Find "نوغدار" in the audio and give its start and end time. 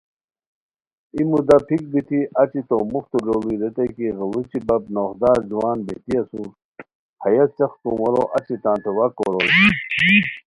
4.95-5.39